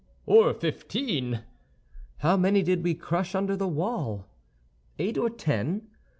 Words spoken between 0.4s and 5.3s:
fifteen." "How many did we crush under the wall?" "Eight or